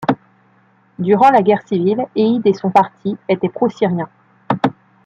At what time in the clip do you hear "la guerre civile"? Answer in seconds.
1.29-2.07